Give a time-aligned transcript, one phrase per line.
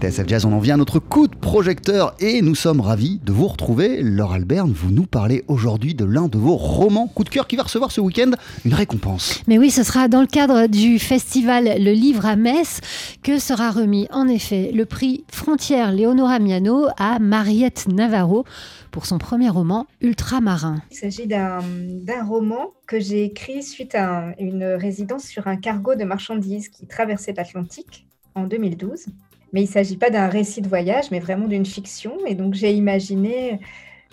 [0.00, 3.32] TSF Jazz, on en vient à notre coup de projecteur et nous sommes ravis de
[3.32, 4.00] vous retrouver.
[4.00, 7.56] Laure Alberne, vous nous parlez aujourd'hui de l'un de vos romans coup de cœur qui
[7.56, 8.30] va recevoir ce week-end
[8.64, 9.42] une récompense.
[9.48, 12.80] Mais oui, ce sera dans le cadre du festival Le Livre à Metz
[13.24, 18.44] que sera remis en effet le prix Frontière Léonora Miano à Mariette Navarro
[18.92, 20.80] pour son premier roman Ultramarin.
[20.92, 26.04] Il s'agit d'un roman que j'ai écrit suite à une résidence sur un cargo de
[26.04, 28.06] marchandises qui traversait l'Atlantique
[28.36, 29.06] en 2012.
[29.52, 32.16] Mais il ne s'agit pas d'un récit de voyage, mais vraiment d'une fiction.
[32.26, 33.60] Et donc j'ai imaginé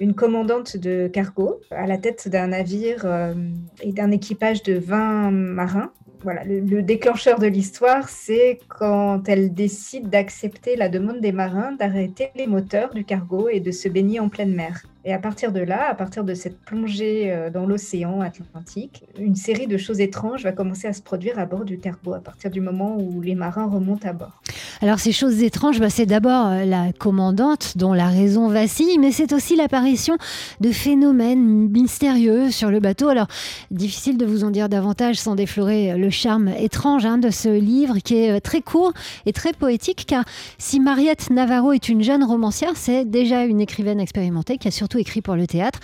[0.00, 3.34] une commandante de cargo à la tête d'un navire euh,
[3.82, 5.92] et d'un équipage de 20 marins.
[6.22, 12.30] Voilà, le, déclencheur de l'histoire, c'est quand elle décide d'accepter la demande des marins d'arrêter
[12.36, 14.82] les moteurs du cargo et de se baigner en pleine mer.
[15.04, 19.34] Et à partir de là, à partir de cette plongée euh, dans l'océan Atlantique, une
[19.34, 22.50] série de choses étranges va commencer à se produire à bord du cargo à partir
[22.50, 24.42] du moment où les marins remontent à bord.
[24.80, 29.12] Alors ces choses étranges, bah, c'est d'abord euh, la commandante dont la raison vacille, mais
[29.12, 30.16] c'est aussi l'apparition
[30.60, 33.08] de phénomènes mystérieux sur le bateau.
[33.08, 33.26] Alors
[33.70, 37.98] difficile de vous en dire davantage sans déflorer le charme étrange hein, de ce livre
[37.98, 38.92] qui est euh, très court
[39.26, 40.24] et très poétique, car
[40.58, 44.98] si Mariette Navarro est une jeune romancière, c'est déjà une écrivaine expérimentée qui a surtout
[44.98, 45.80] écrit pour le théâtre.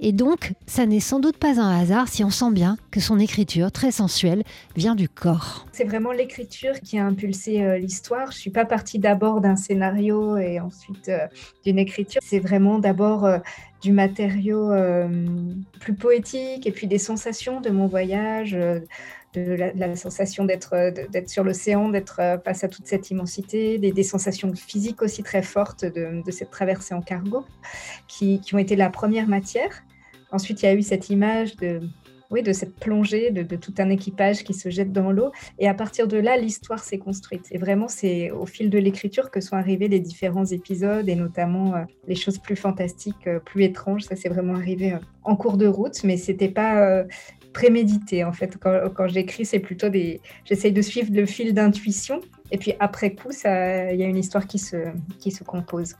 [0.00, 3.18] Et donc, ça n'est sans doute pas un hasard si on sent bien que son
[3.18, 4.44] écriture, très sensuelle,
[4.76, 5.66] vient du corps.
[5.72, 8.27] C'est vraiment l'écriture qui a impulsé euh, l'histoire.
[8.30, 11.26] Je suis pas partie d'abord d'un scénario et ensuite euh,
[11.64, 12.20] d'une écriture.
[12.24, 13.38] C'est vraiment d'abord euh,
[13.82, 14.72] du matériau
[15.78, 18.58] plus poétique et puis des sensations de mon voyage
[19.34, 20.74] de la, sensation d'être
[21.26, 26.28] sur l'océan, d'être face à toute cette immensité, des, sensations physiques aussi très fortes de,
[26.32, 27.44] cette traversée en cargo,
[28.08, 29.84] qui, ont été la première matière.
[30.32, 31.80] Ensuite, il y a eu cette image de,
[32.30, 35.32] oui, de cette plongée, de, tout un équipage qui se jette dans l'eau.
[35.58, 37.46] Et à partir de là, l'histoire s'est construite.
[37.50, 41.74] Et vraiment, c'est au fil de l'écriture que sont arrivés les différents épisodes et notamment
[41.74, 44.02] euh, les choses plus fantastiques, euh, plus étranges.
[44.02, 47.04] Ça, c'est vraiment arrivé euh, en cours de route, mais c'était pas
[47.58, 48.56] prémédité en fait.
[48.62, 50.20] Quand, quand j'écris, c'est plutôt des.
[50.44, 52.20] J'essaye de suivre le fil d'intuition.
[52.50, 54.76] Et puis après coup, il y a une histoire qui se,
[55.18, 55.94] qui se compose.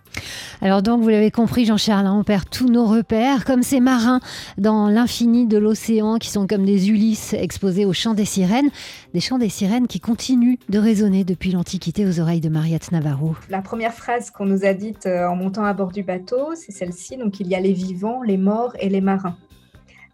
[0.63, 4.21] Alors donc, vous l'avez compris, Jean-Charles, hein, on perd tous nos repères, comme ces marins
[4.57, 8.71] dans l'infini de l'océan qui sont comme des Ulysses exposés au chant des sirènes,
[9.13, 13.37] des chants des sirènes qui continuent de résonner depuis l'Antiquité aux oreilles de Mariette Navarro.
[13.51, 16.73] La première phrase qu'on nous a dite euh, en montant à bord du bateau, c'est
[16.73, 17.19] celle-ci.
[17.19, 19.37] Donc, il y a les vivants, les morts et les marins.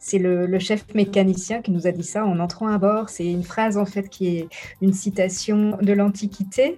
[0.06, 3.08] C'est le, chef mécanicien qui nous a dit ça en entrant à bord.
[3.08, 4.48] C'est une phrase en fait qui est
[4.82, 6.76] une citation de l'Antiquité.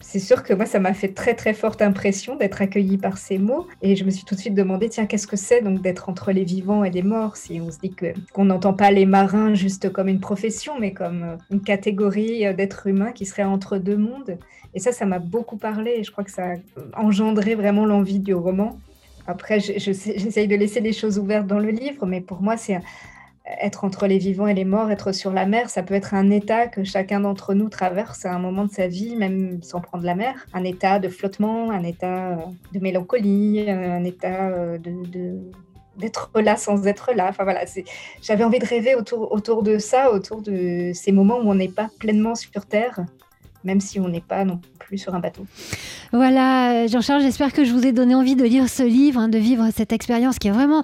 [0.00, 3.38] C'est sûr que moi, ça m'a fait très très forte impression d'être accueillie par ces
[3.38, 3.66] mots.
[3.80, 6.32] Et je me suis tout de suite demandé, tiens, qu'est-ce que c'est donc d'être entre
[6.32, 7.38] les vivants et les morts?
[7.38, 7.94] Si on se dit
[8.34, 13.12] qu'on n'entend pas les marins juste comme une profession, mais comme une catégorie d'êtres humains
[13.12, 14.36] qui serait entre deux mondes.
[14.74, 15.94] Et ça, ça m'a beaucoup parlé.
[15.96, 18.78] Et je crois que ça a engendré vraiment l'envie du roman.
[19.26, 22.80] Après, j'essaye de laisser les choses ouvertes dans le livre, mais pour moi, c'est
[23.60, 26.30] être entre les vivants et les morts, être sur la mer, ça peut être un
[26.30, 30.04] état que chacun d'entre nous traverse à un moment de sa vie, même sans prendre
[30.04, 30.34] la mer.
[30.52, 32.36] Un état de flottement, un état euh,
[32.72, 35.38] de mélancolie, un état euh, de,
[35.96, 37.28] d'être là sans être là.
[37.28, 37.64] Enfin voilà,
[38.20, 41.88] j'avais envie de rêver autour de ça, autour de ces moments où on n'est pas
[42.00, 43.00] pleinement sur Terre,
[43.64, 45.46] même si on n'est pas non plus sur un bateau.
[46.12, 49.38] Voilà, Jean-Charles, j'espère que je vous ai donné envie de lire ce livre, hein, de
[49.38, 50.82] vivre cette expérience qui est vraiment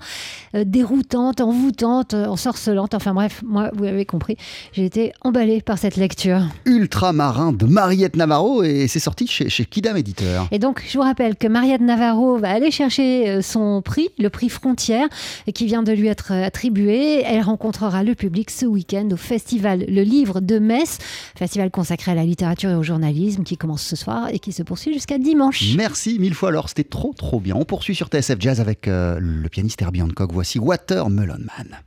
[0.55, 2.94] euh, déroutante, envoûtante, euh, ensorcelante.
[2.94, 4.37] Enfin bref, moi, vous avez compris,
[4.72, 6.43] j'ai été emballée par cette lecture.
[6.65, 10.49] Ultramarin de Mariette Navarro et c'est sorti chez, chez Kidam Éditeur.
[10.50, 14.28] Et donc, je vous rappelle que Mariette Navarro va aller chercher euh, son prix, le
[14.28, 15.06] prix Frontière,
[15.54, 17.22] qui vient de lui être attribué.
[17.22, 20.99] Elle rencontrera le public ce week-end au festival Le Livre de Metz,
[21.37, 24.62] festival consacré à la littérature et au journalisme qui commence ce soir et qui se
[24.62, 25.75] poursuit dimanche.
[25.77, 27.55] Merci mille fois alors, c'était trop trop bien.
[27.56, 30.33] On poursuit sur TSF Jazz avec euh, le pianiste Herbie Hancock.
[30.33, 31.81] Voici Watermelon Man.